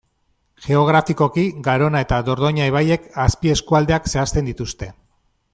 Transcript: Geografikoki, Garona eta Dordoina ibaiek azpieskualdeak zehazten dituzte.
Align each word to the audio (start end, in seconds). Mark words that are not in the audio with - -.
Geografikoki, 0.67 1.43
Garona 1.67 2.01
eta 2.07 2.19
Dordoina 2.31 2.71
ibaiek 2.71 3.07
azpieskualdeak 3.27 4.13
zehazten 4.15 4.51
dituzte. 4.53 4.93